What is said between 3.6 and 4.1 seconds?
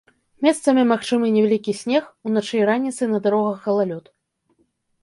галалёд.